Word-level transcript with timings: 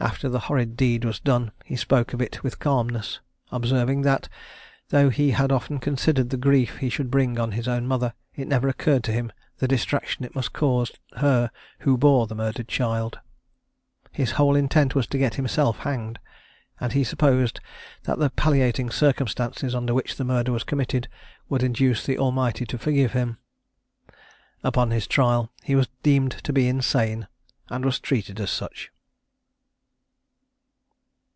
After 0.00 0.28
the 0.28 0.40
horrid 0.50 0.76
deed 0.76 1.04
was 1.04 1.20
done, 1.20 1.52
he 1.64 1.76
spoke 1.76 2.12
of 2.12 2.20
it 2.20 2.42
with 2.42 2.58
calmness, 2.58 3.20
observing 3.52 4.02
that, 4.02 4.28
though 4.88 5.08
he 5.08 5.30
had 5.30 5.52
often 5.52 5.78
considered 5.78 6.30
the 6.30 6.36
grief 6.36 6.78
he 6.78 6.90
should 6.90 7.12
bring 7.12 7.38
on 7.38 7.52
his 7.52 7.68
own 7.68 7.86
mother, 7.86 8.12
it 8.34 8.48
never 8.48 8.66
occurred 8.68 9.04
to 9.04 9.12
him 9.12 9.30
the 9.58 9.68
distraction 9.68 10.24
it 10.24 10.34
must 10.34 10.52
cause 10.52 10.90
her 11.18 11.48
who 11.80 11.96
bore 11.96 12.26
the 12.26 12.34
murdered 12.34 12.66
child. 12.66 13.20
His 14.10 14.32
whole 14.32 14.56
intent 14.56 14.96
was 14.96 15.06
to 15.06 15.16
get 15.16 15.36
himself 15.36 15.78
hanged; 15.78 16.18
and 16.80 16.92
he 16.92 17.04
supposed 17.04 17.60
that 18.02 18.18
the 18.18 18.30
palliating 18.30 18.90
circumstances 18.90 19.76
under 19.76 19.94
which 19.94 20.16
the 20.16 20.24
murder 20.24 20.50
was 20.50 20.64
committed 20.64 21.06
would 21.48 21.62
induce 21.62 22.04
the 22.04 22.18
Almighty 22.18 22.66
to 22.66 22.78
forgive 22.78 23.12
him. 23.12 23.38
Upon 24.64 24.90
his 24.90 25.06
trial 25.06 25.52
he 25.62 25.76
was 25.76 25.86
deemed 26.02 26.32
to 26.42 26.52
be 26.52 26.66
insane, 26.66 27.28
and 27.68 27.84
was 27.84 28.00
treated 28.00 28.40
as 28.40 28.50
such. 28.50 28.90